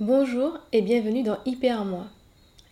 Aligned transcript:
Bonjour 0.00 0.58
et 0.72 0.82
bienvenue 0.82 1.22
dans 1.22 1.38
Hyper 1.46 1.84
Moi. 1.84 2.06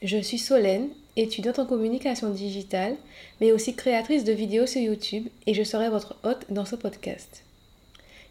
Je 0.03 0.19
suis 0.19 0.39
Solène, 0.39 0.89
étudiante 1.15 1.61
en 1.61 1.67
communication 1.67 2.31
digitale, 2.31 2.97
mais 3.41 3.53
aussi 3.53 3.77
créatrice 3.77 4.25
de 4.25 4.33
vidéos 4.33 4.67
sur 4.67 4.81
YouTube 4.81 5.29
et 5.47 5.55
je 5.55 5.63
serai 5.63 5.89
votre 5.89 6.17
hôte 6.25 6.47
dans 6.51 6.65
ce 6.65 6.75
podcast. 6.75 7.45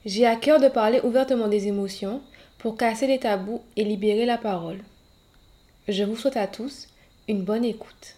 J'ai 0.06 0.26
à 0.26 0.36
cœur 0.36 0.60
de 0.60 0.68
parler 0.68 1.00
ouvertement 1.06 1.48
des 1.48 1.70
émotions 1.70 2.20
pour 2.58 2.76
casser 2.76 3.08
les 3.08 3.20
tabous 3.20 3.62
et 3.78 3.86
libérer 3.86 4.26
la 4.26 4.38
parole. 4.38 4.80
Je 5.88 6.04
vous 6.04 6.18
souhaite 6.18 6.36
à 6.36 6.48
tous 6.48 6.90
une 7.30 7.44
bonne 7.44 7.64
écoute. 7.64 8.18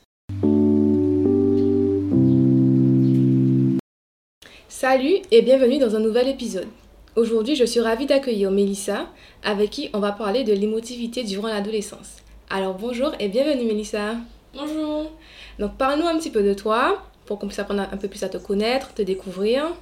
Salut 4.69 5.17
et 5.29 5.43
bienvenue 5.43 5.77
dans 5.77 5.95
un 5.95 5.99
nouvel 5.99 6.29
épisode. 6.29 6.67
Aujourd'hui, 7.15 7.55
je 7.55 7.63
suis 7.63 7.79
ravie 7.79 8.07
d'accueillir 8.07 8.49
Mélissa, 8.49 9.05
avec 9.43 9.69
qui 9.69 9.87
on 9.93 9.99
va 9.99 10.13
parler 10.13 10.43
de 10.43 10.51
l'émotivité 10.51 11.23
durant 11.23 11.47
l'adolescence. 11.47 12.23
Alors 12.49 12.73
bonjour 12.73 13.11
et 13.19 13.27
bienvenue 13.27 13.65
Mélissa. 13.65 14.15
Bonjour. 14.55 15.11
Donc 15.59 15.77
parle-nous 15.77 16.07
un 16.07 16.17
petit 16.17 16.31
peu 16.31 16.41
de 16.41 16.55
toi, 16.55 17.03
pour 17.27 17.37
qu'on 17.37 17.45
puisse 17.45 17.59
apprendre 17.59 17.83
un 17.83 17.97
peu 17.97 18.07
plus 18.07 18.23
à 18.23 18.29
te 18.29 18.37
connaître, 18.37 18.95
te 18.95 19.03
découvrir. 19.03 19.75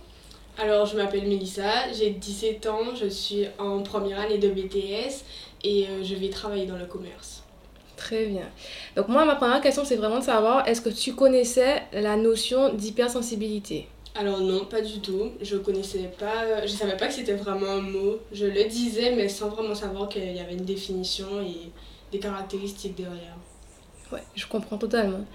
Alors 0.58 0.86
je 0.86 0.98
m'appelle 0.98 1.26
Mélissa, 1.26 1.94
j'ai 1.98 2.10
17 2.10 2.68
ans, 2.68 2.96
je 3.00 3.08
suis 3.08 3.46
en 3.58 3.82
première 3.82 4.20
année 4.20 4.38
de 4.38 4.50
BTS 4.50 5.24
et 5.64 5.86
euh, 5.88 6.04
je 6.04 6.16
vais 6.16 6.30
travailler 6.30 6.66
dans 6.66 6.78
le 6.78 6.86
commerce. 6.86 7.44
Très 7.96 8.26
bien. 8.26 8.50
Donc 8.98 9.08
moi, 9.08 9.24
ma 9.24 9.36
première 9.36 9.62
question, 9.62 9.86
c'est 9.86 9.96
vraiment 9.96 10.20
de 10.20 10.26
savoir, 10.26 10.68
est-ce 10.68 10.82
que 10.82 10.90
tu 10.90 11.16
connaissais 11.16 11.84
la 11.94 12.18
notion 12.18 12.74
d'hypersensibilité? 12.74 13.88
Alors 14.14 14.42
non, 14.42 14.66
pas 14.66 14.82
du 14.82 15.00
tout. 15.00 15.32
Je 15.42 15.58
connaissais 15.58 16.12
pas, 16.20 16.66
je 16.66 16.68
savais 16.68 16.98
pas 16.98 17.08
que 17.08 17.14
c'était 17.14 17.34
vraiment 17.34 17.72
un 17.72 17.82
mot. 17.82 18.20
Je 18.34 18.46
le 18.46 18.66
disais 18.66 19.16
mais 19.16 19.30
sans 19.30 19.50
vraiment 19.50 19.74
savoir 19.76 20.10
qu'il 20.10 20.36
y 20.36 20.40
avait 20.40 20.54
une 20.54 20.66
définition 20.66 21.42
et 21.42 21.72
des 22.12 22.20
caractéristiques 22.20 22.96
derrière. 22.96 23.38
Ouais, 24.12 24.24
je 24.36 24.46
comprends 24.48 24.78
totalement. 24.78 25.26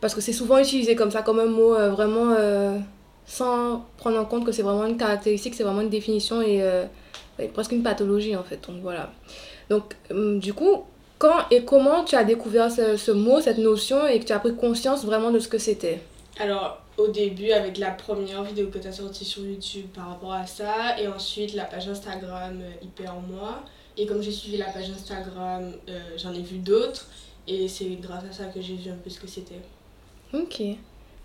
Parce 0.00 0.14
que 0.14 0.20
c'est 0.20 0.32
souvent 0.32 0.58
utilisé 0.58 0.94
comme 0.94 1.10
ça, 1.10 1.22
comme 1.22 1.40
un 1.40 1.46
mot 1.46 1.74
euh, 1.74 1.90
vraiment 1.90 2.34
euh, 2.38 2.78
sans 3.26 3.84
prendre 3.96 4.18
en 4.18 4.24
compte 4.24 4.44
que 4.44 4.52
c'est 4.52 4.62
vraiment 4.62 4.86
une 4.86 4.96
caractéristique, 4.96 5.54
c'est 5.54 5.64
vraiment 5.64 5.80
une 5.80 5.90
définition 5.90 6.42
et 6.42 6.62
euh, 6.62 6.84
presque 7.52 7.72
une 7.72 7.82
pathologie 7.82 8.36
en 8.36 8.44
fait. 8.44 8.60
Donc 8.68 8.82
voilà. 8.82 9.12
Donc 9.68 9.96
hum, 10.10 10.38
du 10.38 10.54
coup, 10.54 10.84
quand 11.18 11.48
et 11.50 11.64
comment 11.64 12.04
tu 12.04 12.14
as 12.14 12.24
découvert 12.24 12.70
ce, 12.70 12.96
ce 12.96 13.10
mot, 13.10 13.40
cette 13.40 13.58
notion 13.58 14.06
et 14.06 14.20
que 14.20 14.24
tu 14.24 14.32
as 14.32 14.38
pris 14.38 14.54
conscience 14.54 15.04
vraiment 15.04 15.32
de 15.32 15.40
ce 15.40 15.48
que 15.48 15.58
c'était? 15.58 16.00
Alors 16.38 16.82
au 16.98 17.08
début 17.08 17.52
avec 17.52 17.78
la 17.78 17.90
première 17.90 18.42
vidéo 18.42 18.68
que 18.68 18.78
tu 18.78 18.86
as 18.86 18.92
sortie 18.92 19.24
sur 19.24 19.44
YouTube 19.44 19.86
par 19.94 20.08
rapport 20.08 20.32
à 20.32 20.46
ça 20.46 20.98
et 20.98 21.08
ensuite 21.08 21.54
la 21.54 21.64
page 21.64 21.88
Instagram 21.88 22.60
euh, 22.60 22.84
Hyper 22.84 23.14
Moi. 23.14 23.62
Et 23.96 24.06
comme 24.06 24.22
j'ai 24.22 24.30
suivi 24.30 24.56
la 24.56 24.66
page 24.66 24.90
Instagram, 24.90 25.72
euh, 25.88 26.00
j'en 26.16 26.32
ai 26.32 26.40
vu 26.40 26.58
d'autres 26.58 27.06
et 27.46 27.68
c'est 27.68 27.86
grâce 28.00 28.24
à 28.24 28.32
ça 28.32 28.44
que 28.46 28.60
j'ai 28.60 28.74
vu 28.74 28.90
un 28.90 28.96
peu 28.96 29.10
ce 29.10 29.20
que 29.20 29.26
c'était. 29.26 29.60
Ok. 30.32 30.62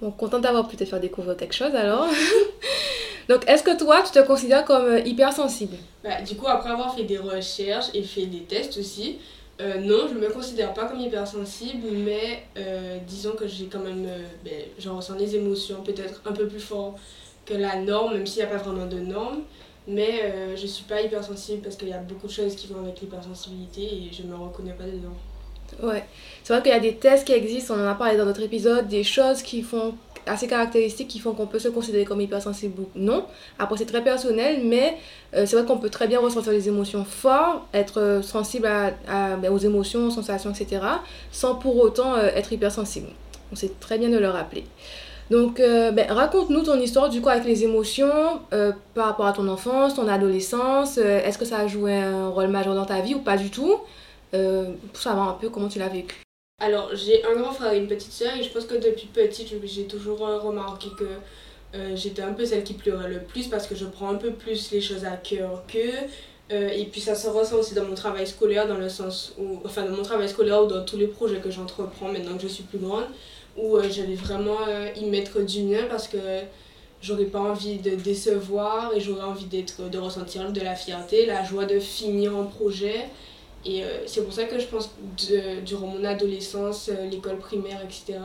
Bon, 0.01 0.11
contente 0.11 0.41
d'avoir 0.41 0.67
pu 0.67 0.75
te 0.75 0.85
faire 0.85 0.99
découvrir 0.99 1.37
quelque 1.37 1.55
chose 1.55 1.73
alors. 1.75 2.07
Donc 3.29 3.43
est-ce 3.47 3.63
que 3.63 3.77
toi, 3.77 4.03
tu 4.03 4.11
te 4.11 4.25
considères 4.25 4.63
comme 4.63 4.85
euh, 4.85 4.99
hypersensible? 4.99 5.77
Bah, 6.03 6.21
du 6.21 6.35
coup, 6.35 6.47
après 6.47 6.69
avoir 6.69 6.95
fait 6.95 7.03
des 7.03 7.17
recherches 7.17 7.87
et 7.93 8.03
fait 8.03 8.25
des 8.25 8.43
tests 8.43 8.77
aussi, 8.77 9.19
euh, 9.59 9.79
non, 9.79 10.07
je 10.07 10.13
me 10.13 10.29
considère 10.29 10.73
pas 10.73 10.85
comme 10.85 10.99
hypersensible, 10.99 11.87
mais 11.91 12.43
euh, 12.57 12.99
disons 13.07 13.31
que 13.31 13.47
j'ai 13.47 13.65
quand 13.65 13.79
même. 13.79 14.05
euh, 14.05 14.19
ben, 14.45 14.53
je 14.77 14.89
ressens 14.89 15.15
des 15.15 15.35
émotions 15.35 15.81
peut-être 15.83 16.21
un 16.25 16.31
peu 16.31 16.47
plus 16.47 16.59
fort 16.59 16.95
que 17.45 17.55
la 17.55 17.77
norme, 17.77 18.13
même 18.13 18.27
s'il 18.27 18.43
n'y 18.43 18.49
a 18.49 18.51
pas 18.51 18.61
vraiment 18.61 18.85
de 18.85 18.99
norme. 18.99 19.41
Mais 19.89 20.33
je 20.57 20.67
suis 20.67 20.83
pas 20.83 21.01
hypersensible 21.01 21.61
parce 21.61 21.77
qu'il 21.77 21.87
y 21.87 21.93
a 21.93 21.99
beaucoup 21.99 22.27
de 22.27 22.31
choses 22.33 22.57
qui 22.57 22.67
vont 22.67 22.81
avec 22.81 22.99
l'hypersensibilité 22.99 23.83
et 23.83 24.09
je 24.11 24.23
me 24.23 24.35
reconnais 24.35 24.73
pas 24.73 24.83
dedans. 24.83 25.15
Ouais. 25.81 26.03
C'est 26.43 26.51
vrai 26.51 26.61
qu'il 26.61 26.73
y 26.73 26.75
a 26.75 26.79
des 26.81 26.95
tests 26.95 27.25
qui 27.25 27.31
existent, 27.31 27.73
on 27.75 27.85
en 27.85 27.87
a 27.87 27.95
parlé 27.95 28.17
dans 28.17 28.25
notre 28.25 28.41
épisode, 28.41 28.89
des 28.89 29.05
choses 29.05 29.41
qui 29.41 29.61
font 29.61 29.95
assez 30.27 30.47
caractéristiques 30.47 31.07
qui 31.07 31.19
font 31.19 31.33
qu'on 31.33 31.47
peut 31.47 31.59
se 31.59 31.67
considérer 31.69 32.05
comme 32.05 32.21
hypersensible 32.21 32.79
ou 32.81 32.87
non. 32.95 33.25
Après, 33.59 33.77
c'est 33.77 33.85
très 33.85 34.03
personnel, 34.03 34.61
mais 34.63 34.97
euh, 35.35 35.45
c'est 35.45 35.55
vrai 35.55 35.65
qu'on 35.65 35.77
peut 35.77 35.89
très 35.89 36.07
bien 36.07 36.19
ressentir 36.19 36.51
les 36.51 36.67
émotions 36.67 37.05
fortes, 37.05 37.63
être 37.73 37.99
euh, 38.01 38.21
sensible 38.21 38.67
à, 38.67 38.93
à- 39.07 39.35
ben, 39.35 39.51
aux 39.51 39.57
émotions, 39.57 40.07
aux 40.07 40.11
sensations, 40.11 40.51
etc., 40.51 40.81
sans 41.31 41.55
pour 41.55 41.77
autant 41.77 42.15
euh, 42.15 42.27
être 42.35 42.51
hypersensible. 42.53 43.07
Donc, 43.07 43.57
c'est 43.57 43.79
très 43.79 43.97
bien 43.97 44.09
de 44.09 44.17
le 44.17 44.29
rappeler. 44.29 44.65
Donc, 45.29 45.59
euh, 45.59 45.91
ben, 45.91 46.09
raconte-nous 46.09 46.63
ton 46.63 46.79
histoire 46.79 47.09
du 47.09 47.21
coup 47.21 47.29
avec 47.29 47.43
les 47.45 47.63
émotions 47.65 48.39
euh, 48.53 48.71
par 48.93 49.07
rapport 49.07 49.25
à 49.25 49.33
ton 49.33 49.47
enfance, 49.49 49.95
ton 49.95 50.07
adolescence. 50.07 50.97
Euh, 50.97 51.19
Est-ce 51.25 51.37
que 51.37 51.43
ça 51.45 51.57
a 51.59 51.67
joué 51.67 51.93
un 51.95 52.29
rôle 52.29 52.47
majeur 52.47 52.75
dans 52.75 52.85
ta 52.85 53.01
vie 53.01 53.13
ou 53.15 53.19
pas 53.19 53.35
du 53.37 53.49
tout? 53.49 53.75
Euh, 54.33 54.71
Pour 54.93 55.01
savoir 55.01 55.27
un 55.29 55.33
peu 55.33 55.49
comment 55.49 55.67
tu 55.67 55.79
l'as 55.79 55.89
vécu. 55.89 56.15
Alors, 56.59 56.89
j'ai 56.95 57.23
un 57.23 57.35
grand 57.35 57.51
frère 57.51 57.73
et 57.73 57.77
une 57.77 57.85
petite 57.87 58.11
sœur, 58.11 58.35
et 58.35 58.41
je 58.41 58.49
pense 58.49 58.65
que 58.65 58.73
depuis 58.73 59.05
petite, 59.05 59.53
j'ai 59.63 59.85
toujours 59.85 60.27
euh, 60.27 60.39
remarqué 60.39 60.87
que 60.97 61.05
euh, 61.75 61.95
j'étais 61.95 62.23
un 62.23 62.33
peu 62.33 62.45
celle 62.47 62.63
qui 62.63 62.73
pleurait 62.73 63.09
le 63.09 63.19
plus 63.19 63.47
parce 63.47 63.67
que 63.67 63.75
je 63.75 63.85
prends 63.85 64.09
un 64.09 64.15
peu 64.15 64.31
plus 64.31 64.71
les 64.71 64.81
choses 64.81 65.05
à 65.05 65.17
cœur 65.17 65.63
qu'eux. 65.67 65.93
Euh, 66.51 66.69
et 66.69 66.85
puis 66.85 66.99
ça 66.99 67.13
se 67.13 67.27
ressent 67.27 67.57
aussi 67.57 67.75
dans 67.75 67.85
mon 67.85 67.93
travail 67.93 68.25
scolaire, 68.25 68.67
dans 68.67 68.79
le 68.79 68.89
sens 68.89 69.35
où, 69.37 69.59
enfin, 69.65 69.83
dans 69.85 69.95
mon 69.95 70.01
travail 70.01 70.27
scolaire 70.29 70.63
ou 70.63 70.65
dans 70.65 70.83
tous 70.83 70.97
les 70.97 71.05
projets 71.05 71.39
que 71.41 71.51
j'entreprends 71.51 72.11
maintenant 72.11 72.35
que 72.37 72.41
je 72.41 72.47
suis 72.47 72.63
plus 72.63 72.79
grande, 72.79 73.05
où 73.55 73.77
vais 73.77 74.15
vraiment 74.15 74.57
y 74.95 75.05
mettre 75.05 75.41
du 75.41 75.61
mien 75.61 75.83
parce 75.87 76.07
que 76.07 76.17
j'aurais 77.03 77.25
pas 77.25 77.39
envie 77.39 77.77
de 77.77 77.91
décevoir 77.91 78.95
et 78.95 78.99
j'aurais 78.99 79.25
envie 79.25 79.45
d'être, 79.45 79.91
de 79.91 79.99
ressentir 79.99 80.51
de 80.51 80.61
la 80.61 80.73
fierté, 80.73 81.27
la 81.27 81.43
joie 81.43 81.65
de 81.65 81.79
finir 81.79 82.35
un 82.35 82.45
projet. 82.45 83.05
Et 83.69 83.83
euh, 83.83 84.07
c'est 84.07 84.23
pour 84.23 84.31
ça 84.33 84.45
que 84.45 84.57
je 84.57 84.65
pense 84.65 84.89
durant 85.65 85.87
mon 85.87 86.03
adolescence, 86.05 86.89
euh, 86.89 87.05
l'école 87.09 87.37
primaire, 87.37 87.81
etc., 87.83 88.17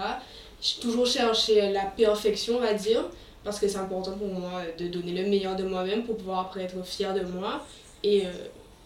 j'ai 0.61 0.81
toujours 0.81 1.05
cherché 1.07 1.73
la 1.73 1.87
perfection, 1.87 2.59
on 2.59 2.61
va 2.61 2.73
dire, 2.75 3.03
parce 3.43 3.59
que 3.59 3.67
c'est 3.67 3.79
important 3.79 4.13
pour 4.13 4.29
moi 4.29 4.51
euh, 4.61 4.77
de 4.79 4.87
donner 4.87 5.11
le 5.21 5.29
meilleur 5.29 5.57
de 5.57 5.65
moi-même 5.65 6.05
pour 6.05 6.17
pouvoir 6.17 6.39
après 6.47 6.63
être 6.63 6.81
fière 6.85 7.13
de 7.15 7.23
moi. 7.23 7.61
Et, 8.05 8.25
euh, 8.25 8.31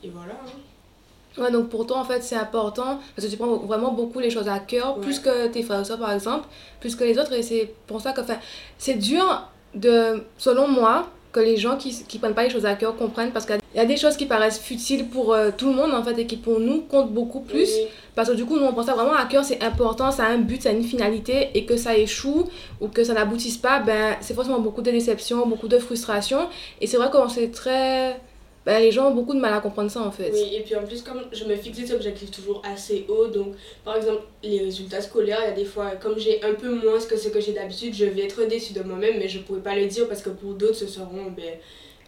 et 0.02 0.08
voilà. 0.08 0.32
hein. 0.32 1.42
Ouais, 1.42 1.50
donc 1.50 1.68
pour 1.68 1.86
toi, 1.86 1.98
en 1.98 2.04
fait, 2.04 2.22
c'est 2.22 2.36
important 2.36 2.98
parce 3.14 3.26
que 3.26 3.30
tu 3.30 3.36
prends 3.36 3.56
vraiment 3.58 3.92
beaucoup 3.92 4.20
les 4.20 4.30
choses 4.30 4.48
à 4.48 4.58
cœur, 4.58 4.96
Ouais. 4.96 5.02
plus 5.02 5.18
que 5.20 5.48
tes 5.48 5.62
frères 5.62 5.80
et 5.82 5.84
sœurs, 5.84 5.98
par 5.98 6.12
exemple, 6.12 6.48
plus 6.80 6.96
que 6.96 7.04
les 7.04 7.18
autres. 7.18 7.34
Et 7.34 7.42
c'est 7.42 7.74
pour 7.86 8.00
ça 8.00 8.12
que, 8.14 8.22
enfin, 8.22 8.38
c'est 8.78 8.94
dur 8.94 9.46
de, 9.74 10.24
selon 10.38 10.66
moi, 10.68 11.10
que 11.36 11.40
les 11.40 11.58
gens 11.58 11.76
qui, 11.76 11.94
qui 12.08 12.18
prennent 12.18 12.34
pas 12.34 12.44
les 12.44 12.50
choses 12.50 12.64
à 12.64 12.74
cœur 12.76 12.96
comprennent 12.96 13.30
parce 13.30 13.44
qu'il 13.44 13.58
y 13.74 13.78
a 13.78 13.84
des 13.84 13.98
choses 13.98 14.16
qui 14.16 14.24
paraissent 14.24 14.58
futiles 14.58 15.06
pour 15.06 15.34
euh, 15.34 15.50
tout 15.54 15.68
le 15.68 15.74
monde, 15.74 15.92
en 15.92 16.02
fait, 16.02 16.18
et 16.18 16.26
qui 16.26 16.38
pour 16.38 16.58
nous 16.58 16.80
comptent 16.80 17.12
beaucoup 17.12 17.40
plus. 17.40 17.68
Oui. 17.68 17.88
Parce 18.14 18.30
que 18.30 18.34
du 18.34 18.46
coup, 18.46 18.56
nous, 18.56 18.64
on 18.64 18.72
pense 18.72 18.86
ça 18.86 18.94
vraiment 18.94 19.12
à 19.12 19.26
cœur, 19.26 19.44
c'est 19.44 19.62
important, 19.62 20.10
ça 20.10 20.24
a 20.24 20.28
un 20.28 20.38
but, 20.38 20.62
ça 20.62 20.70
a 20.70 20.72
une 20.72 20.82
finalité, 20.82 21.50
et 21.52 21.66
que 21.66 21.76
ça 21.76 21.94
échoue 21.94 22.48
ou 22.80 22.88
que 22.88 23.04
ça 23.04 23.12
n'aboutisse 23.12 23.58
pas, 23.58 23.80
ben, 23.80 24.16
c'est 24.22 24.32
forcément 24.32 24.60
beaucoup 24.60 24.80
de 24.80 24.90
déception, 24.90 25.46
beaucoup 25.46 25.68
de 25.68 25.78
frustration. 25.78 26.48
Et 26.80 26.86
c'est 26.86 26.96
vrai 26.96 27.10
qu'on 27.10 27.28
c'est 27.28 27.50
très. 27.50 28.18
Ben, 28.66 28.80
les 28.80 28.90
gens 28.90 29.10
ont 29.10 29.14
beaucoup 29.14 29.32
de 29.32 29.38
mal 29.38 29.54
à 29.54 29.60
comprendre 29.60 29.92
ça, 29.92 30.02
en 30.02 30.10
fait. 30.10 30.32
Oui, 30.32 30.56
et 30.56 30.60
puis 30.62 30.74
en 30.74 30.84
plus, 30.84 31.00
comme 31.00 31.22
je 31.30 31.44
me 31.44 31.54
fixe 31.54 31.78
des 31.78 31.92
objectifs 31.92 32.32
toujours 32.32 32.60
assez 32.64 33.06
hauts, 33.08 33.28
donc 33.28 33.54
par 33.84 33.96
exemple, 33.96 34.22
les 34.42 34.58
résultats 34.58 35.00
scolaires, 35.00 35.38
il 35.44 35.48
y 35.50 35.52
a 35.52 35.54
des 35.54 35.64
fois, 35.64 35.92
comme 35.92 36.18
j'ai 36.18 36.42
un 36.42 36.54
peu 36.54 36.74
moins 36.74 36.98
que 36.98 37.16
ce 37.16 37.28
que 37.28 37.40
j'ai 37.40 37.52
d'habitude, 37.52 37.94
je 37.94 38.06
vais 38.06 38.24
être 38.24 38.42
déçue 38.48 38.72
de 38.72 38.82
moi-même, 38.82 39.18
mais 39.20 39.28
je 39.28 39.38
pourrais 39.38 39.60
pas 39.60 39.76
le 39.76 39.86
dire 39.86 40.08
parce 40.08 40.20
que 40.20 40.30
pour 40.30 40.54
d'autres, 40.54 40.74
ce 40.74 40.88
seront 40.88 41.30
ben, 41.36 41.54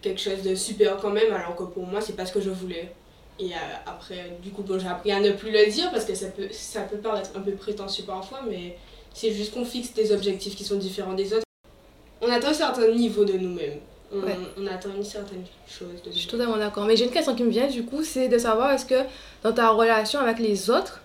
quelque 0.03 0.21
chose 0.21 0.43
de 0.43 0.57
super 0.57 0.97
quand 0.97 1.11
même, 1.11 1.33
alors 1.33 1.55
que 1.55 1.63
pour 1.63 1.87
moi, 1.87 2.01
c'est 2.01 2.17
pas 2.17 2.27
ce 2.27 2.33
que 2.33 2.41
je 2.41 2.51
voulais. 2.51 2.91
Et 3.39 3.53
euh, 3.53 3.57
après, 3.87 4.37
du 4.43 4.51
coup, 4.51 4.63
bon, 4.63 4.81
j'ai 4.81 4.89
appris 4.89 5.13
à 5.13 5.21
ne 5.21 5.31
plus 5.31 5.53
le 5.53 5.71
dire 5.71 5.93
parce 5.93 6.05
que 6.05 6.17
ça 6.17 6.27
peut, 6.27 6.49
ça 6.51 6.81
peut 6.81 6.97
paraître 6.99 7.31
un 7.37 7.41
peu 7.41 7.53
prétentieux 7.53 8.03
parfois, 8.05 8.41
mais 8.51 8.77
c'est 9.15 9.31
juste 9.31 9.55
qu'on 9.55 9.65
fixe 9.65 9.95
des 9.95 10.11
objectifs 10.11 10.57
qui 10.57 10.65
sont 10.65 10.77
différents 10.77 11.15
des 11.15 11.33
autres. 11.35 11.45
On 12.21 12.29
atteint 12.29 12.49
un 12.49 12.53
certain 12.53 12.89
niveau 12.89 13.25
de 13.25 13.35
nous-mêmes. 13.35 13.79
On, 14.13 14.21
Ouais. 14.21 14.39
on 14.59 14.67
atteint 14.67 14.89
une 14.97 15.05
certaine 15.05 15.45
chose 15.67 16.03
de 16.05 16.11
Je 16.11 16.17
suis 16.19 16.29
totalement 16.29 16.57
d'accord. 16.57 16.85
Mais 16.87 16.97
j'ai 16.97 17.05
une 17.05 17.11
question 17.11 17.35
qui 17.35 17.43
me 17.45 17.51
vient 17.51 17.67
du 17.67 17.85
coup, 17.85 18.03
c'est 18.03 18.29
de 18.29 18.39
savoir 18.39 18.71
est-ce 18.73 18.87
que 18.87 19.03
dans 19.43 19.53
ta 19.53 19.69
relation 19.71 20.19
avec 20.21 20.39
les 20.39 20.71
autres, 20.71 21.01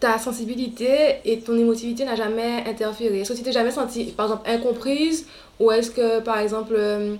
ta 0.00 0.18
sensibilité 0.18 1.20
et 1.24 1.38
ton 1.40 1.56
émotivité 1.56 2.04
n'a 2.04 2.14
jamais 2.16 2.62
interféré? 2.66 3.20
Est-ce 3.20 3.32
que 3.32 3.38
tu 3.38 3.42
t'es 3.44 3.52
jamais 3.52 3.70
sentie, 3.70 4.04
par 4.12 4.26
exemple, 4.26 4.50
incomprise? 4.50 5.26
Ou 5.60 5.70
est-ce 5.70 5.90
que, 5.90 6.20
par 6.20 6.38
exemple, 6.38 6.74
euh, 6.76 7.16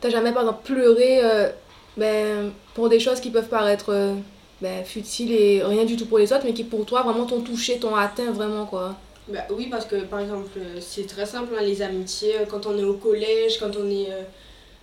t'as 0.00 0.10
jamais, 0.10 0.32
par 0.32 0.42
exemple, 0.42 0.64
pleuré 0.64 1.20
euh, 1.24 1.48
ben, 1.96 2.50
pour 2.74 2.90
des 2.90 3.00
choses 3.00 3.18
qui 3.20 3.30
peuvent 3.30 3.48
paraître 3.48 3.90
euh, 3.90 4.14
ben, 4.60 4.84
futiles 4.84 5.32
et 5.32 5.62
rien 5.64 5.84
du 5.86 5.96
tout 5.96 6.04
pour 6.04 6.18
les 6.18 6.32
autres, 6.34 6.42
mais 6.44 6.52
qui 6.52 6.64
pour 6.64 6.84
toi 6.84 7.02
vraiment 7.02 7.24
t'ont 7.24 7.40
touché, 7.40 7.78
t'ont 7.78 7.94
atteint 7.96 8.30
vraiment, 8.30 8.66
quoi? 8.66 8.94
Bah 9.32 9.46
oui, 9.50 9.68
parce 9.70 9.86
que 9.86 9.96
par 10.04 10.20
exemple, 10.20 10.50
euh, 10.58 10.78
c'est 10.80 11.06
très 11.06 11.26
simple, 11.26 11.54
hein, 11.58 11.62
les 11.62 11.80
amitiés, 11.82 12.36
euh, 12.40 12.44
quand 12.46 12.66
on 12.66 12.76
est 12.76 12.84
au 12.84 12.94
collège, 12.94 13.58
quand 13.58 13.76
on 13.76 13.88
est. 13.88 14.10
euh, 14.12 14.22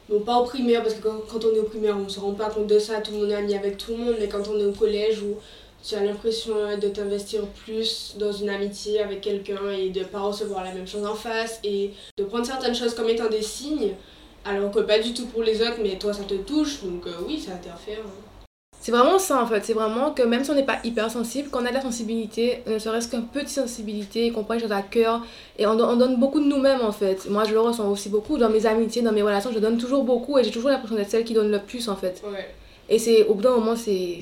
bon, 0.09 0.21
pas 0.21 0.37
au 0.39 0.45
primaire, 0.45 0.83
parce 0.83 0.95
que 0.95 1.03
quand, 1.03 1.19
quand 1.31 1.45
on 1.45 1.55
est 1.55 1.59
au 1.59 1.63
primaire, 1.65 1.97
on 1.97 2.09
se 2.09 2.19
rend 2.19 2.33
pas 2.33 2.49
compte 2.49 2.67
de 2.67 2.79
ça, 2.79 3.01
tout 3.01 3.11
le 3.13 3.19
monde 3.19 3.31
est 3.31 3.35
ami 3.35 3.55
avec 3.55 3.77
tout 3.77 3.91
le 3.93 3.97
monde, 3.99 4.15
mais 4.19 4.29
quand 4.29 4.47
on 4.49 4.59
est 4.59 4.65
au 4.65 4.73
collège 4.73 5.21
où 5.23 5.37
tu 5.83 5.95
as 5.95 6.03
l'impression 6.05 6.55
euh, 6.57 6.77
de 6.77 6.89
t'investir 6.89 7.47
plus 7.65 8.15
dans 8.19 8.31
une 8.33 8.49
amitié 8.49 9.01
avec 9.01 9.21
quelqu'un 9.21 9.71
et 9.71 9.89
de 9.91 10.03
pas 10.05 10.21
recevoir 10.21 10.63
la 10.65 10.73
même 10.73 10.87
chose 10.87 11.05
en 11.05 11.15
face 11.15 11.59
et 11.63 11.93
de 12.17 12.25
prendre 12.25 12.45
certaines 12.45 12.75
choses 12.75 12.95
comme 12.95 13.09
étant 13.09 13.29
des 13.29 13.41
signes, 13.43 13.95
alors 14.45 14.71
que 14.71 14.81
pas 14.81 14.99
du 14.99 15.13
tout 15.13 15.27
pour 15.27 15.43
les 15.43 15.61
autres, 15.61 15.79
mais 15.83 15.97
toi 15.99 16.13
ça 16.13 16.23
te 16.25 16.35
touche, 16.35 16.83
donc 16.83 17.07
euh, 17.07 17.11
oui, 17.27 17.39
ça 17.39 17.53
interfère. 17.53 17.99
hein. 18.05 18.28
C'est 18.89 18.95
vraiment 18.97 19.19
ça 19.19 19.43
en 19.43 19.45
fait, 19.45 19.63
c'est 19.63 19.73
vraiment 19.73 20.09
que 20.11 20.23
même 20.23 20.43
si 20.43 20.49
on 20.49 20.55
n'est 20.55 20.65
pas 20.65 20.79
hypersensible, 20.83 21.49
quand 21.51 21.61
on 21.61 21.65
a 21.65 21.69
de 21.69 21.75
la 21.75 21.81
sensibilité, 21.81 22.63
ne 22.65 22.79
serait-ce 22.79 23.07
qu'un 23.07 23.19
de 23.19 23.47
sensibilité, 23.47 24.31
qu'on 24.31 24.43
prend 24.43 24.55
les 24.55 24.59
choses 24.61 24.71
à 24.71 24.81
cœur, 24.81 25.21
et 25.59 25.67
on, 25.67 25.71
on 25.79 25.95
donne 25.95 26.15
beaucoup 26.19 26.39
de 26.39 26.45
nous-mêmes 26.45 26.81
en 26.81 26.91
fait. 26.91 27.29
Moi 27.29 27.43
je 27.43 27.53
le 27.53 27.59
ressens 27.59 27.87
aussi 27.87 28.09
beaucoup 28.09 28.39
dans 28.39 28.49
mes 28.49 28.65
amitiés, 28.65 29.03
dans 29.03 29.11
mes 29.11 29.21
relations, 29.21 29.51
je 29.53 29.59
donne 29.59 29.77
toujours 29.77 30.03
beaucoup 30.03 30.39
et 30.39 30.43
j'ai 30.43 30.49
toujours 30.49 30.71
l'impression 30.71 30.95
d'être 30.95 31.11
celle 31.11 31.23
qui 31.23 31.35
donne 31.35 31.51
le 31.51 31.59
plus 31.59 31.87
en 31.87 31.95
fait. 31.95 32.23
Ouais. 32.25 32.47
Et 32.91 32.97
c'est 32.97 33.25
au 33.25 33.35
bout 33.35 33.43
d'un 33.43 33.51
moment, 33.51 33.75
c'est 33.75 34.21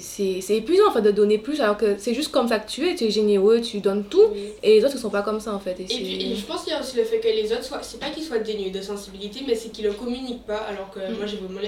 épuisant 0.50 0.90
en 0.90 0.92
fait 0.92 1.02
de 1.02 1.12
donner 1.12 1.38
plus 1.38 1.62
alors 1.62 1.78
que 1.78 1.96
c'est 1.98 2.14
juste 2.14 2.32
comme 2.34 2.50
ça 2.50 2.60
que 2.60 2.70
tu 2.70 2.90
es, 2.90 2.96
tu 2.96 3.06
es 3.06 3.10
généreux, 3.10 3.62
tu 3.62 3.80
donnes 3.80 4.04
tout, 4.04 4.26
Oui. 4.34 4.50
et 4.64 4.78
les 4.78 4.84
autres 4.84 4.96
ils 4.98 5.00
sont 5.00 5.10
pas 5.10 5.22
comme 5.22 5.40
ça 5.40 5.54
en 5.54 5.60
fait. 5.60 5.78
Et, 5.80 6.32
Et 6.32 6.36
je 6.36 6.46
pense 6.46 6.64
qu'il 6.66 6.74
y 6.74 6.76
a 6.76 6.82
aussi 6.82 6.98
le 6.98 7.06
fait 7.06 7.22
que 7.22 7.30
les 7.30 7.54
autres 7.54 7.64
soient. 7.64 7.80
C'est 7.82 8.02
pas 8.02 8.10
qu'ils 8.10 8.24
soient 8.24 8.40
dénués 8.40 8.72
de 8.72 8.82
sensibilité, 8.82 9.40
mais 9.48 9.56
c'est 9.56 9.70
qu'ils 9.70 9.86
le 9.86 9.94
communiquent 9.94 10.46
pas, 10.46 10.58
alors 10.58 10.90
que 10.92 11.00
Mm. 11.00 11.16
moi 11.18 11.26
j'ai 11.26 11.38
vraiment 11.38 11.62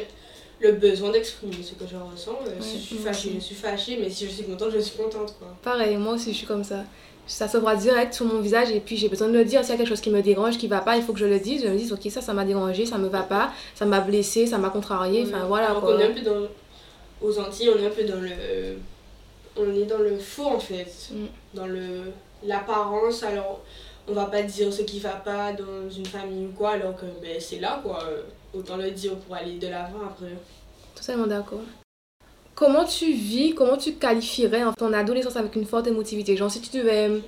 le, 0.59 0.71
besoin 0.73 1.11
d'exprimer 1.11 1.55
ce 1.63 1.73
que 1.73 1.89
je 1.89 1.95
ressens. 1.95 2.39
Euh, 2.47 2.51
si 2.59 2.79
je 2.79 2.83
suis 2.83 2.97
fâchée, 2.97 3.31
je 3.35 3.39
suis 3.39 3.55
fâchée, 3.55 3.97
mais 4.01 4.09
si 4.09 4.25
je 4.25 4.31
suis 4.31 4.43
contente, 4.43 4.71
je 4.73 4.79
suis 4.79 4.97
contente, 4.97 5.35
quoi. 5.39 5.47
Pareil, 5.61 5.97
moi 5.97 6.13
aussi 6.13 6.31
je 6.31 6.37
suis 6.37 6.47
comme 6.47 6.63
ça. 6.63 6.83
Ça 7.27 7.47
se 7.47 7.57
voit 7.57 7.75
direct 7.75 8.13
sur 8.13 8.25
mon 8.25 8.39
visage 8.41 8.71
et 8.71 8.79
puis 8.79 8.97
j'ai 8.97 9.07
besoin 9.07 9.27
de 9.27 9.33
le 9.37 9.45
dire. 9.45 9.61
S'il 9.63 9.71
y 9.71 9.73
a 9.73 9.77
quelque 9.77 9.89
chose 9.89 10.01
qui 10.01 10.09
me 10.09 10.21
dérange, 10.21 10.57
qui 10.57 10.67
va 10.67 10.81
pas, 10.81 10.97
il 10.97 11.03
faut 11.03 11.13
que 11.13 11.19
je 11.19 11.27
le 11.27 11.39
dise. 11.39 11.61
Je 11.63 11.67
me 11.67 11.77
dis, 11.77 11.91
ok, 11.93 12.11
ça, 12.11 12.21
ça 12.21 12.33
m'a 12.33 12.43
dérangé, 12.43 12.87
ça 12.87 12.97
me 12.97 13.07
va 13.07 13.21
pas, 13.21 13.51
ça 13.75 13.85
m'a 13.85 13.99
blessé, 13.99 14.47
ça 14.47 14.57
m'a 14.57 14.69
contrarié. 14.69 15.23
Enfin 15.27 15.41
Ouais. 15.41 15.47
voilà 15.47 15.67
Alors 15.67 15.81
quoi. 15.81 15.93
qu'on 15.93 15.99
est 15.99 16.05
un 16.05 16.11
peu 16.11 16.21
dans. 16.21 16.47
Aux 17.21 17.37
Antilles, 17.39 17.69
on 17.75 17.83
est 17.83 17.85
un 17.85 17.91
peu 17.91 18.03
dans 18.03 18.19
le. 18.19 18.77
On 19.57 19.75
est 19.75 19.85
dans 19.85 19.99
le 19.99 20.17
faux 20.17 20.47
en 20.47 20.59
fait. 20.59 20.91
Mm. 21.11 21.25
Dans 21.53 21.67
le 21.67 22.01
l'apparence. 22.43 23.21
Alors, 23.23 23.61
on 24.07 24.13
va 24.13 24.25
pas 24.25 24.41
dire 24.41 24.73
ce 24.73 24.81
qui 24.81 24.99
va 24.99 25.11
pas 25.11 25.53
dans 25.53 25.89
une 25.89 26.05
famille 26.05 26.47
ou 26.47 26.57
quoi, 26.57 26.71
alors 26.71 26.95
que 26.95 27.05
ben, 27.21 27.39
c'est 27.39 27.59
là 27.59 27.79
quoi. 27.83 27.99
Autant 28.53 28.77
le 28.77 28.91
dire 28.91 29.15
pour 29.15 29.35
aller 29.35 29.57
de 29.57 29.67
l'avant 29.67 30.05
après. 30.07 30.33
Totalement 30.95 31.27
d'accord. 31.27 31.61
Comment 32.55 32.83
tu 32.83 33.13
vis, 33.13 33.53
comment 33.53 33.77
tu 33.77 33.93
qualifierais 33.93 34.63
ton 34.77 34.91
adolescence 34.91 35.37
avec 35.37 35.55
une 35.55 35.65
forte 35.65 35.87
émotivité? 35.87 36.35
Genre 36.35 36.51
si 36.51 36.59
tu 36.59 36.77
devais 36.77 37.21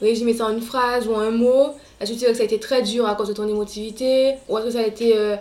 résumer 0.00 0.34
ça 0.34 0.46
en 0.46 0.52
une 0.52 0.60
phrase 0.60 1.06
ou 1.08 1.14
en 1.14 1.20
un 1.20 1.30
mot, 1.30 1.74
est-ce 2.00 2.10
que 2.10 2.14
tu 2.14 2.18
dirais 2.18 2.32
que 2.32 2.36
ça 2.36 2.42
a 2.42 2.46
été 2.46 2.60
très 2.60 2.82
dur 2.82 3.06
à 3.06 3.14
cause 3.14 3.28
de 3.28 3.32
ton 3.32 3.48
émotivité? 3.48 4.34
Ou 4.48 4.58
est-ce 4.58 4.66
que 4.66 4.72
ça 4.72 4.80
a 4.80 4.86
été 4.86 5.16
euh, 5.16 5.36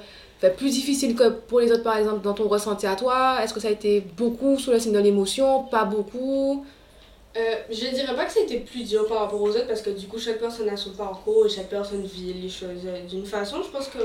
plus 0.56 0.70
difficile 0.70 1.16
que 1.16 1.30
pour 1.30 1.60
les 1.60 1.72
autres 1.72 1.84
par 1.84 1.98
exemple 1.98 2.22
dans 2.22 2.34
ton 2.34 2.48
ressenti 2.48 2.88
à 2.88 2.96
toi? 2.96 3.40
Est-ce 3.44 3.54
que 3.54 3.60
ça 3.60 3.68
a 3.68 3.72
été 3.72 4.02
beaucoup 4.02 4.58
sous 4.58 4.72
le 4.72 4.80
signe 4.80 4.94
de 4.94 5.00
l'émotion 5.00 5.64
Pas 5.66 5.84
beaucoup? 5.84 6.66
Euh, 7.36 7.56
je 7.70 7.88
dirais 7.94 8.16
pas 8.16 8.26
que 8.26 8.32
c'était 8.32 8.60
plus 8.60 8.84
dur 8.88 9.08
par 9.08 9.20
rapport 9.20 9.42
aux 9.42 9.50
autres 9.50 9.68
parce 9.68 9.82
que 9.82 9.90
du 9.90 10.08
coup 10.08 10.18
chaque 10.18 10.40
personne 10.40 10.70
a 10.70 10.78
son 10.78 10.92
parcours 10.92 11.46
et 11.46 11.50
chaque 11.50 11.70
personne 11.70 12.04
vit 12.04 12.34
les 12.34 12.50
choses 12.50 12.86
euh, 12.86 13.06
d'une 13.06 13.26
façon. 13.26 13.58
Je 13.62 13.70
pense 13.70 13.88
que 13.90 14.00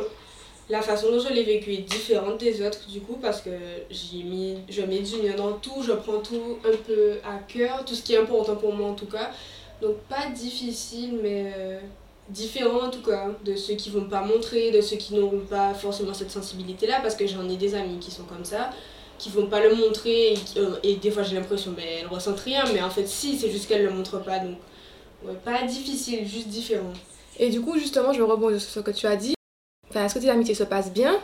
la 0.73 0.81
façon 0.81 1.13
dont 1.13 1.21
je 1.21 1.29
l'ai 1.29 1.43
vécu 1.43 1.75
est 1.75 1.83
différente 1.83 2.39
des 2.39 2.67
autres 2.67 2.89
du 2.89 3.01
coup 3.03 3.19
parce 3.21 3.43
que 3.43 3.51
j'ai 3.91 4.23
mis, 4.23 4.57
je 4.71 4.81
mets 4.81 5.01
du 5.01 5.17
mien 5.17 5.35
dans 5.37 5.53
tout, 5.53 5.83
je 5.87 5.93
prends 5.93 6.21
tout 6.21 6.59
un 6.65 6.77
peu 6.87 7.19
à 7.25 7.37
cœur, 7.47 7.85
tout 7.85 7.95
ce 7.95 8.03
qui 8.03 8.15
est 8.15 8.17
important 8.17 8.57
pour 8.57 8.73
moi 8.73 8.89
en 8.89 8.95
tout 8.95 9.07
cas. 9.07 9.31
Donc 9.83 9.97
pas 10.09 10.31
difficile 10.35 11.19
mais 11.23 11.53
euh, 11.59 11.79
différent 12.31 12.87
en 12.87 12.91
tout 12.91 13.03
cas 13.03 13.29
de 13.45 13.55
ceux 13.55 13.75
qui 13.75 13.91
vont 13.91 14.09
pas 14.09 14.23
montrer, 14.23 14.71
de 14.71 14.81
ceux 14.81 14.97
qui 14.97 15.15
n'auront 15.15 15.41
pas 15.41 15.75
forcément 15.75 16.15
cette 16.15 16.31
sensibilité 16.31 16.87
là 16.87 17.01
parce 17.03 17.17
que 17.17 17.27
j'en 17.27 17.47
ai 17.51 17.57
des 17.57 17.75
amis 17.75 17.99
qui 17.99 18.11
sont 18.11 18.25
comme 18.25 18.45
ça 18.45 18.71
qui 19.19 19.29
vont 19.29 19.47
pas 19.47 19.61
le 19.61 19.75
montrer 19.75 20.35
euh, 20.57 20.77
et 20.83 20.97
des 20.97 21.11
fois 21.11 21.23
j'ai 21.23 21.37
l'impression 21.37 21.73
ben 21.73 21.85
elles 22.01 22.07
ressentent 22.07 22.41
rien 22.41 22.65
mais 22.73 22.83
en 22.83 22.91
fait 22.91 23.07
si 23.07 23.39
c'est 23.39 23.51
juste 23.51 23.69
qu'elles 23.69 23.85
le 23.85 23.91
montrent 23.91 24.23
pas 24.25 24.39
donc 24.39 24.57
pas 25.45 25.63
difficile 25.65 26.27
juste 26.27 26.49
différent 26.49 26.93
Et 27.39 27.49
du 27.49 27.61
coup, 27.61 27.79
justement, 27.79 28.13
je 28.13 28.19
vais 28.19 28.31
rebondir 28.31 28.61
sur 28.61 28.71
ce 28.71 28.81
que 28.81 28.91
tu 28.91 29.07
as 29.07 29.17
dit. 29.17 29.35
Enfin, 29.93 30.07
est-ce 30.07 30.15
que 30.15 30.21
tes 30.21 30.31
amitiés 30.31 30.55
se 30.55 30.65
passent 30.65 30.91
bien 30.91 31.15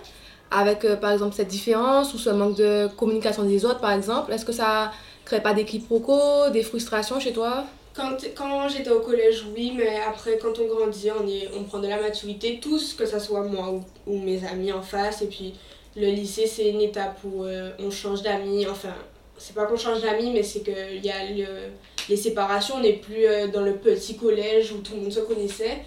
avec, 0.50 0.84
euh, 0.84 0.94
par 0.96 1.12
exemple, 1.12 1.34
cette 1.34 1.48
différence 1.48 2.12
ou 2.12 2.18
ce 2.18 2.28
manque 2.28 2.56
de 2.56 2.86
communication 2.98 3.44
des 3.44 3.64
autres, 3.64 3.80
par 3.80 3.92
exemple? 3.92 4.30
Est-ce 4.30 4.44
que 4.44 4.52
ça 4.52 4.92
crée 5.24 5.40
pas 5.42 5.54
des 5.54 5.64
quiproquos, 5.64 6.50
des 6.52 6.62
frustrations 6.62 7.18
chez 7.18 7.32
toi? 7.32 7.64
Quand, 7.94 8.14
quand 8.36 8.68
j'étais 8.68 8.90
au 8.90 9.00
collège 9.00 9.44
oui 9.56 9.72
mais 9.76 9.98
après 10.06 10.38
quand 10.38 10.56
on 10.60 10.66
grandit 10.72 11.08
on, 11.10 11.26
est, 11.26 11.48
on 11.58 11.64
prend 11.64 11.78
de 11.80 11.88
la 11.88 12.00
maturité 12.00 12.60
tous 12.62 12.94
que 12.94 13.04
ça 13.04 13.18
soit 13.18 13.42
moi 13.42 13.74
ou, 14.06 14.18
mes 14.18 14.44
amis 14.46 14.70
en 14.70 14.82
face. 14.82 15.22
Et 15.22 15.26
puis 15.26 15.54
le 15.96 16.06
lycée 16.06 16.46
c'est 16.46 16.68
une 16.68 16.80
étape 16.82 17.18
où 17.24 17.42
euh, 17.44 17.70
on 17.80 17.90
change 17.90 18.22
d'amis. 18.22 18.66
Enfin 18.68 18.94
c'est 19.36 19.54
pas 19.54 19.64
qu'on 19.64 19.76
change 19.76 20.00
d'amis 20.02 20.30
mais 20.32 20.42
c'est 20.44 20.60
qu'il 20.60 21.04
y 21.04 21.10
a 21.10 21.24
le- 21.30 21.72
les 22.08 22.16
séparations 22.16 22.76
on 22.76 22.80
n'est 22.80 22.92
plus 22.92 23.24
euh, 23.26 23.48
dans 23.48 23.62
le 23.62 23.74
petit 23.74 24.16
collège 24.16 24.70
où 24.72 24.78
tout 24.78 24.94
le 24.94 25.00
monde 25.00 25.12
se 25.12 25.20
connaissait. 25.20 25.78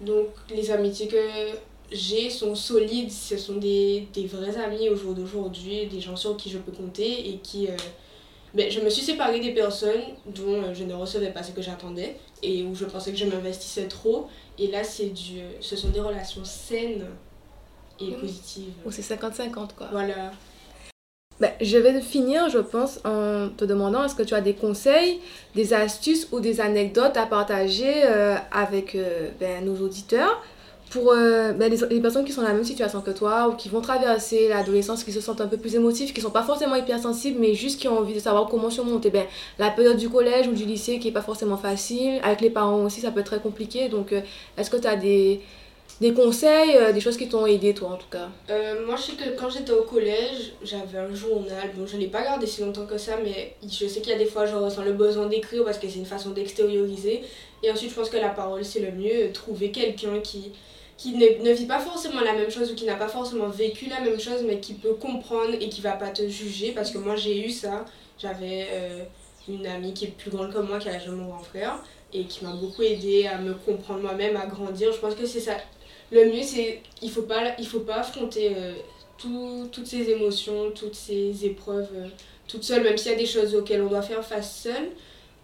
Donc 0.00 0.26
les 0.52 0.70
amitiés 0.72 1.06
que 1.06 1.16
j'ai 1.90 2.30
sont 2.30 2.54
solides 2.54 3.10
ce 3.10 3.36
sont 3.36 3.56
des, 3.56 4.08
des 4.12 4.26
vrais 4.26 4.56
amis 4.56 4.88
au 4.88 4.96
jour 4.96 5.14
d'aujourd'hui 5.14 5.86
des 5.86 6.00
gens 6.00 6.16
sur 6.16 6.36
qui 6.36 6.50
je 6.50 6.58
peux 6.58 6.72
compter 6.72 7.30
et 7.30 7.38
qui 7.38 7.68
euh, 7.68 7.76
ben, 8.54 8.70
je 8.70 8.80
me 8.80 8.90
suis 8.90 9.02
séparée 9.02 9.40
des 9.40 9.52
personnes 9.52 10.02
dont 10.26 10.62
euh, 10.62 10.74
je 10.74 10.84
ne 10.84 10.94
recevais 10.94 11.30
pas 11.30 11.42
ce 11.42 11.52
que 11.52 11.62
j'attendais 11.62 12.16
et 12.42 12.62
où 12.64 12.74
je 12.74 12.84
pensais 12.84 13.12
que 13.12 13.18
je 13.18 13.26
m'investissais 13.26 13.86
trop. 13.86 14.28
Et 14.58 14.68
là 14.68 14.82
c'est 14.82 15.10
du 15.10 15.40
ce 15.60 15.76
sont 15.76 15.88
des 15.88 16.00
relations 16.00 16.44
saines 16.44 17.06
et 18.00 18.12
positives. 18.12 18.72
Ou 18.84 18.90
c'est 18.90 19.02
50-50, 19.02 19.74
quoi. 19.76 19.88
Voilà. 19.92 20.32
Ben, 21.38 21.52
je 21.60 21.78
vais 21.78 22.02
finir, 22.02 22.50
je 22.50 22.58
pense, 22.58 22.98
en 23.04 23.48
te 23.56 23.64
demandant 23.64 24.04
est-ce 24.04 24.14
que 24.14 24.22
tu 24.22 24.34
as 24.34 24.42
des 24.42 24.52
conseils, 24.52 25.20
des 25.54 25.72
astuces 25.72 26.28
ou 26.32 26.40
des 26.40 26.60
anecdotes 26.60 27.16
à 27.16 27.24
partager 27.24 28.04
euh, 28.04 28.36
avec 28.52 28.94
euh, 28.94 29.30
ben, 29.40 29.64
nos 29.64 29.76
auditeurs? 29.82 30.42
Pour 30.90 31.14
ben, 31.14 31.56
les, 31.58 32.00
personnes 32.00 32.24
qui 32.24 32.32
sont 32.32 32.42
dans 32.42 32.48
la 32.48 32.54
même 32.54 32.64
situation 32.64 33.00
que 33.00 33.12
toi 33.12 33.48
ou 33.48 33.54
qui 33.54 33.68
vont 33.68 33.80
traverser 33.80 34.48
l'adolescence, 34.48 35.04
qui 35.04 35.12
se 35.12 35.20
sentent 35.20 35.40
un 35.40 35.46
peu 35.46 35.56
plus 35.56 35.76
émotifs, 35.76 36.12
qui 36.12 36.20
sont 36.20 36.30
pas 36.30 36.42
forcément 36.42 36.74
hypersensibles, 36.74 37.38
mais 37.40 37.54
juste 37.54 37.80
qui 37.80 37.88
ont 37.88 37.98
envie 37.98 38.14
de 38.14 38.18
savoir 38.18 38.48
comment 38.48 38.70
surmonter 38.70 39.10
ben, 39.10 39.24
la 39.58 39.70
période 39.70 39.96
du 39.96 40.08
collège 40.08 40.48
ou 40.48 40.52
du 40.52 40.64
lycée 40.64 40.98
qui 40.98 41.08
est 41.08 41.12
pas 41.12 41.22
forcément 41.22 41.56
facile. 41.56 42.20
Avec 42.24 42.40
les 42.40 42.50
parents 42.50 42.84
aussi, 42.84 43.00
ça 43.00 43.12
peut 43.12 43.20
être 43.20 43.26
très 43.26 43.40
compliqué. 43.40 43.88
Donc, 43.88 44.12
euh, 44.12 44.20
est-ce 44.58 44.68
que 44.68 44.76
tu 44.76 44.88
as 44.88 44.96
des, 44.96 45.40
des 46.00 46.12
conseils, 46.12 46.76
euh, 46.76 46.92
des 46.92 47.00
choses 47.00 47.16
qui 47.16 47.28
t'ont 47.28 47.46
aidé, 47.46 47.72
toi, 47.72 47.90
en 47.90 47.96
tout 47.96 48.08
cas? 48.10 48.28
Moi, 48.84 48.96
je 48.96 49.02
sais 49.02 49.12
que 49.12 49.38
quand 49.38 49.50
j'étais 49.50 49.72
au 49.72 49.82
collège, 49.82 50.54
j'avais 50.62 50.98
un 50.98 51.14
journal. 51.14 51.70
Bon, 51.76 51.86
je 51.86 51.96
l'ai 51.98 52.08
pas 52.08 52.22
gardé 52.22 52.46
si 52.46 52.62
longtemps 52.62 52.86
que 52.86 52.98
ça, 52.98 53.12
mais 53.22 53.54
je 53.62 53.86
sais 53.86 54.00
qu'il 54.00 54.12
y 54.12 54.16
a 54.16 54.18
des 54.18 54.26
fois, 54.26 54.46
je 54.46 54.56
ressens 54.56 54.82
le 54.82 54.94
besoin 54.94 55.26
d'écrire 55.26 55.64
parce 55.64 55.78
que 55.78 55.88
c'est 55.88 55.98
une 55.98 56.06
façon 56.06 56.30
d'extérioriser. 56.30 57.22
Et 57.62 57.70
ensuite, 57.70 57.90
je 57.90 57.94
pense 57.94 58.08
que 58.08 58.16
la 58.16 58.30
parole, 58.30 58.64
c'est 58.64 58.80
le 58.80 58.92
mieux. 58.92 59.30
Trouver 59.32 59.70
quelqu'un 59.70 60.18
qui, 60.20 60.52
qui 61.00 61.12
ne, 61.16 61.52
vit 61.52 61.66
pas 61.66 61.78
forcément 61.80 62.20
la 62.20 62.34
même 62.34 62.50
chose 62.50 62.70
ou 62.72 62.74
qui 62.74 62.84
n'a 62.84 62.96
pas 62.96 63.08
forcément 63.08 63.48
vécu 63.48 63.86
la 63.88 64.00
même 64.00 64.20
chose, 64.20 64.42
mais 64.46 64.60
qui 64.60 64.74
peut 64.74 64.92
comprendre 64.94 65.54
et 65.58 65.68
qui 65.70 65.80
va 65.80 65.92
pas 65.92 66.10
te 66.10 66.28
juger. 66.28 66.72
Parce 66.72 66.90
que 66.90 66.98
moi, 66.98 67.16
j'ai 67.16 67.46
eu 67.46 67.50
ça. 67.50 67.86
J'avais 68.18 68.68
euh, 68.70 69.04
une 69.48 69.66
amie 69.66 69.94
qui 69.94 70.04
est 70.04 70.08
plus 70.08 70.30
grande 70.30 70.52
que 70.52 70.58
moi, 70.58 70.78
qui 70.78 70.88
a 70.90 70.92
l'âge 70.92 71.08
mon 71.08 71.24
grand 71.28 71.38
frère, 71.38 71.82
et 72.12 72.24
qui 72.24 72.44
m'a 72.44 72.52
beaucoup 72.52 72.82
aidé 72.82 73.26
à 73.26 73.38
me 73.38 73.54
comprendre 73.54 74.00
moi-même, 74.02 74.36
à 74.36 74.46
grandir. 74.46 74.92
Je 74.92 74.98
pense 74.98 75.14
que 75.14 75.26
c'est 75.26 75.40
ça 75.40 75.56
le 76.12 76.24
mieux 76.26 76.42
c'est 76.42 76.80
il 77.02 77.10
faut 77.10 77.22
pas 77.22 77.56
faut 77.64 77.80
pas 77.80 77.96
affronter 78.00 78.52
euh, 78.56 78.72
tout- 79.18 79.68
toutes 79.70 79.86
ces 79.86 80.10
émotions 80.10 80.72
toutes 80.72 80.94
ces 80.96 81.44
épreuves 81.44 81.88
euh, 81.94 82.08
toute 82.48 82.64
seule 82.64 82.82
même 82.82 82.96
s'il 82.98 83.12
y 83.12 83.14
a 83.14 83.18
des 83.18 83.26
choses 83.26 83.54
auxquelles 83.54 83.82
on 83.82 83.88
doit 83.88 84.02
faire 84.02 84.24
face 84.24 84.62
seule 84.62 84.90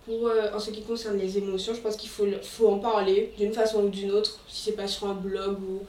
pour 0.06 0.28
euh, 0.28 0.54
en 0.54 0.60
ce 0.60 0.70
qui 0.70 0.82
concerne 0.82 1.18
les 1.18 1.36
émotions 1.36 1.74
je 1.74 1.80
pense 1.80 1.96
qu'il 1.96 2.08
faut 2.08 2.26
faut 2.42 2.68
en 2.68 2.78
parler 2.78 3.34
d'une 3.36 3.52
façon 3.52 3.82
ou 3.84 3.88
d'une 3.90 4.12
autre 4.12 4.38
si 4.48 4.62
c'est 4.62 4.76
pas 4.76 4.86
sur 4.86 5.08
un 5.08 5.14
blog 5.14 5.58
ou 5.60 5.80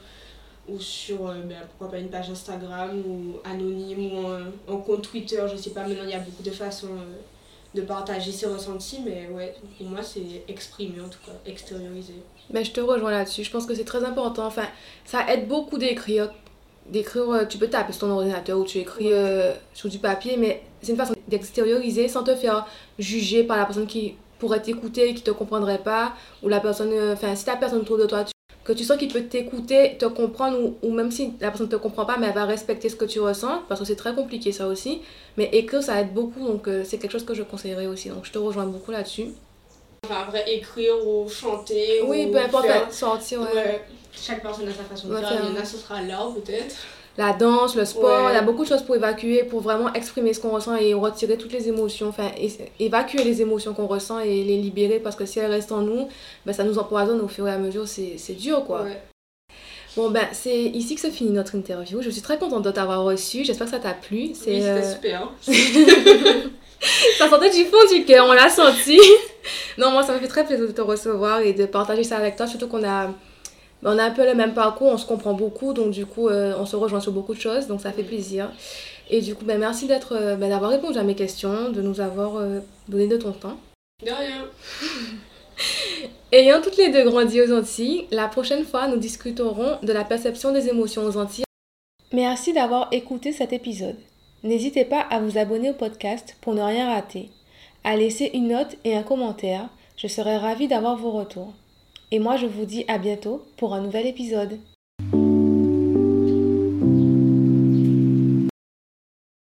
ou 0.70 0.78
sur 0.80 1.28
euh, 1.28 1.34
ben, 1.44 1.56
pourquoi 1.68 1.92
pas 1.92 1.98
une 1.98 2.10
page 2.10 2.28
Instagram 2.28 3.02
ou 3.06 3.36
anonyme 3.48 4.12
ou 4.12 4.26
en, 4.26 4.74
en 4.74 4.78
compte 4.78 5.02
Twitter 5.02 5.42
je 5.50 5.56
sais 5.56 5.70
pas 5.70 5.86
maintenant 5.86 6.04
il 6.04 6.10
y 6.10 6.14
a 6.14 6.18
beaucoup 6.20 6.42
de 6.42 6.50
façons 6.50 6.88
euh, 6.88 7.16
de 7.74 7.82
partager 7.82 8.32
ses 8.32 8.46
ressentis 8.46 8.98
mais 9.04 9.28
ouais 9.32 9.54
pour 9.78 9.86
moi 9.86 10.02
c'est 10.02 10.42
exprimer 10.48 11.00
en 11.00 11.08
tout 11.08 11.20
cas 11.24 11.32
extérioriser 11.46 12.14
Ben, 12.50 12.64
je 12.64 12.72
te 12.72 12.80
rejoins 12.80 13.10
là-dessus. 13.10 13.44
Je 13.44 13.50
pense 13.50 13.66
que 13.66 13.74
c'est 13.74 13.84
très 13.84 14.02
important. 14.04 14.46
Enfin, 14.46 14.66
ça 15.04 15.30
aide 15.32 15.48
beaucoup 15.48 15.76
d'écrire. 15.78 16.32
D'écrire, 16.86 17.30
euh, 17.30 17.44
tu 17.44 17.58
peux 17.58 17.68
taper 17.68 17.92
sur 17.92 18.02
ton 18.02 18.10
ordinateur 18.10 18.58
ou 18.58 18.64
tu 18.64 18.78
écris 18.78 19.12
euh, 19.12 19.52
sur 19.74 19.88
du 19.88 19.98
papier, 19.98 20.36
mais 20.38 20.62
c'est 20.80 20.92
une 20.92 20.98
façon 20.98 21.14
d'extérioriser 21.28 22.08
sans 22.08 22.24
te 22.24 22.34
faire 22.34 22.66
juger 22.98 23.44
par 23.44 23.58
la 23.58 23.66
personne 23.66 23.86
qui 23.86 24.14
pourrait 24.38 24.62
t'écouter 24.62 25.10
et 25.10 25.14
qui 25.14 25.22
te 25.22 25.30
comprendrait 25.30 25.78
pas. 25.78 26.14
Ou 26.42 26.48
la 26.48 26.60
personne, 26.60 26.90
euh, 26.92 27.12
enfin, 27.12 27.34
si 27.34 27.44
ta 27.44 27.56
personne 27.56 27.80
autour 27.80 27.98
de 27.98 28.06
toi, 28.06 28.24
que 28.64 28.72
tu 28.72 28.84
sens 28.84 28.96
qu'il 28.96 29.12
peut 29.12 29.22
t'écouter, 29.22 29.96
te 29.98 30.06
comprendre, 30.06 30.58
ou, 30.58 30.76
ou 30.82 30.92
même 30.92 31.10
si 31.10 31.32
la 31.40 31.48
personne 31.50 31.66
ne 31.66 31.72
te 31.72 31.76
comprend 31.76 32.06
pas, 32.06 32.16
mais 32.18 32.28
elle 32.28 32.34
va 32.34 32.46
respecter 32.46 32.88
ce 32.88 32.96
que 32.96 33.04
tu 33.04 33.20
ressens, 33.20 33.62
parce 33.68 33.80
que 33.80 33.86
c'est 33.86 33.96
très 33.96 34.14
compliqué 34.14 34.52
ça 34.52 34.66
aussi. 34.66 35.02
Mais 35.36 35.50
écrire, 35.52 35.82
ça 35.82 36.00
aide 36.00 36.14
beaucoup, 36.14 36.46
donc 36.46 36.68
c'est 36.84 36.98
quelque 36.98 37.12
chose 37.12 37.24
que 37.24 37.34
je 37.34 37.42
conseillerais 37.42 37.86
aussi. 37.86 38.08
Donc 38.08 38.24
je 38.24 38.32
te 38.32 38.38
rejoins 38.38 38.66
beaucoup 38.66 38.90
là-dessus. 38.90 39.28
Enfin, 40.04 40.24
vrai, 40.30 40.44
écrire 40.52 40.94
ou 41.06 41.28
chanter. 41.28 42.00
Oui, 42.06 42.26
ou 42.28 42.32
peu 42.32 42.38
importe, 42.38 42.66
faire- 42.66 42.82
enfin, 42.82 42.90
sortir, 42.92 43.40
ouais. 43.40 43.46
Ouais. 43.54 43.84
Chaque 44.20 44.42
personne 44.42 44.66
a 44.68 44.72
sa 44.72 44.82
façon 44.84 45.08
de 45.08 45.14
Ouais, 45.14 45.20
faire. 45.20 45.28
faire- 45.30 45.40
Il 45.50 45.54
y 45.54 45.58
en 45.58 45.60
a, 45.60 45.64
ce 45.64 45.76
sera 45.76 46.00
l'art 46.02 46.32
peut-être. 46.34 46.74
la 47.16 47.32
danse, 47.32 47.74
le 47.74 47.84
sport, 47.84 48.26
Ouais. 48.26 48.32
il 48.32 48.34
y 48.34 48.38
a 48.38 48.42
beaucoup 48.42 48.62
de 48.64 48.68
choses 48.68 48.82
pour 48.82 48.94
évacuer, 48.94 49.42
pour 49.42 49.60
vraiment 49.60 49.92
exprimer 49.92 50.32
ce 50.32 50.40
qu'on 50.40 50.50
ressent 50.50 50.76
et 50.76 50.94
retirer 50.94 51.36
toutes 51.36 51.52
les 51.52 51.68
émotions, 51.68 52.08
enfin 52.08 52.30
évacuer 52.78 53.24
les 53.24 53.42
émotions 53.42 53.74
qu'on 53.74 53.86
ressent 53.88 54.20
et 54.20 54.44
les 54.44 54.56
libérer 54.56 55.00
parce 55.00 55.16
que 55.16 55.26
si 55.26 55.40
elles 55.40 55.50
restent 55.50 55.72
en 55.72 55.80
nous, 55.82 56.08
ben, 56.46 56.52
ça 56.52 56.62
nous 56.64 56.78
empoisonne 56.78 57.20
au 57.20 57.26
fur 57.28 57.46
et 57.48 57.52
à 57.52 57.58
mesure, 57.58 57.88
c'est 57.88 58.14
c'est 58.18 58.34
dur 58.34 58.64
quoi. 58.64 58.82
Ouais. 58.82 59.02
Bon 59.96 60.10
ben 60.10 60.28
c'est 60.32 60.56
ici 60.62 60.94
que 60.94 61.00
se 61.00 61.10
finit 61.10 61.32
notre 61.32 61.56
interview, 61.56 62.02
je 62.02 62.10
suis 62.10 62.22
très 62.22 62.38
contente 62.38 62.62
de 62.62 62.70
t'avoir 62.70 63.02
reçu, 63.02 63.44
j'espère 63.44 63.66
que 63.66 63.72
ça 63.72 63.80
t'a 63.80 63.94
plu. 63.94 64.30
C'est, 64.34 64.50
Oui, 64.50 64.62
c'était 64.62 64.68
euh, 64.68 64.94
super. 64.94 65.28
ça 67.18 67.28
sentait 67.28 67.50
du 67.50 67.64
fond 67.64 67.84
du 67.92 68.04
cœur, 68.04 68.26
on 68.28 68.32
l'a 68.32 68.48
senti. 68.48 69.00
non, 69.78 69.92
moi, 69.92 70.02
ça 70.02 70.12
me 70.12 70.18
fait 70.18 70.28
très 70.28 70.44
plaisir 70.44 70.66
de 70.66 70.72
te 70.72 70.80
recevoir 70.80 71.40
et 71.40 71.52
de 71.52 71.64
partager 71.64 72.02
ça 72.02 72.16
avec 72.16 72.34
toi, 72.34 72.48
surtout 72.48 72.66
qu'on 72.66 72.82
a, 72.84 73.10
on 73.84 73.96
a 73.96 74.02
un 74.02 74.10
peu 74.10 74.26
le 74.26 74.34
même 74.34 74.52
parcours, 74.52 74.88
on 74.88 74.98
se 74.98 75.06
comprend 75.06 75.34
beaucoup, 75.34 75.72
donc 75.72 75.92
du 75.92 76.04
coup, 76.04 76.28
euh, 76.28 76.54
on 76.58 76.66
se 76.66 76.74
rejoint 76.74 77.00
sur 77.00 77.12
beaucoup 77.12 77.32
de 77.32 77.40
choses, 77.40 77.68
donc 77.68 77.80
ça 77.80 77.92
fait 77.92 78.02
plaisir. 78.02 78.50
Et 79.08 79.20
du 79.20 79.36
coup, 79.36 79.44
ben, 79.44 79.58
merci 79.58 79.86
d'être, 79.86 80.16
euh, 80.16 80.34
ben, 80.34 80.50
d'avoir 80.50 80.72
répondu 80.72 80.98
à 80.98 81.04
mes 81.04 81.14
questions, 81.14 81.70
de 81.70 81.80
nous 81.80 82.00
avoir 82.00 82.36
euh, 82.36 82.58
donné 82.88 83.06
de 83.06 83.16
ton 83.16 83.30
temps. 83.32 83.56
De 84.04 84.10
rien. 84.10 84.46
Ayant 86.32 86.60
toutes 86.60 86.76
les 86.76 86.90
deux 86.90 87.04
grandi 87.04 87.40
aux 87.40 87.56
Antilles, 87.56 88.06
la 88.10 88.26
prochaine 88.26 88.64
fois, 88.64 88.88
nous 88.88 88.96
discuterons 88.96 89.78
de 89.82 89.92
la 89.92 90.04
perception 90.04 90.52
des 90.52 90.68
émotions 90.68 91.04
aux 91.04 91.16
Antilles. 91.16 91.44
Merci 92.12 92.52
d'avoir 92.52 92.88
écouté 92.90 93.32
cet 93.32 93.52
épisode. 93.52 93.96
N'hésitez 94.42 94.84
pas 94.84 95.00
à 95.00 95.20
vous 95.20 95.38
abonner 95.38 95.70
au 95.70 95.74
podcast 95.74 96.36
pour 96.40 96.54
ne 96.54 96.62
rien 96.62 96.92
rater, 96.92 97.30
à 97.84 97.96
laisser 97.96 98.30
une 98.34 98.48
note 98.48 98.76
et 98.84 98.96
un 98.96 99.02
commentaire. 99.02 99.68
Je 99.96 100.06
serai 100.06 100.36
ravie 100.36 100.68
d'avoir 100.68 100.96
vos 100.96 101.10
retours. 101.10 101.52
Et 102.10 102.18
moi, 102.18 102.36
je 102.36 102.46
vous 102.46 102.64
dis 102.64 102.84
à 102.88 102.98
bientôt 102.98 103.44
pour 103.56 103.74
un 103.74 103.80
nouvel 103.80 104.06
épisode. 104.06 104.58